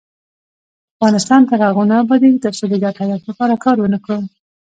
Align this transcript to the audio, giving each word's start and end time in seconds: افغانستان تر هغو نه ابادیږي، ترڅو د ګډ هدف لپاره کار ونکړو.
افغانستان 0.95 1.41
تر 1.49 1.59
هغو 1.67 1.83
نه 1.89 1.95
ابادیږي، 2.03 2.39
ترڅو 2.45 2.63
د 2.69 2.73
ګډ 2.83 2.95
هدف 3.03 3.21
لپاره 3.29 3.61
کار 3.63 3.75
ونکړو. 3.79 4.17